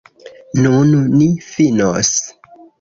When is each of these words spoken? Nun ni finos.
Nun 0.63 0.95
ni 1.19 1.29
finos. 1.53 2.13